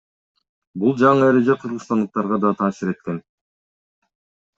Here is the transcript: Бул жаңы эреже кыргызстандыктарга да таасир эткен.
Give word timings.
Бул 0.83 0.95
жаңы 1.01 1.27
эреже 1.33 1.55
кыргызстандыктарга 1.63 2.39
да 2.45 2.53
таасир 2.63 2.91
эткен. 2.95 3.21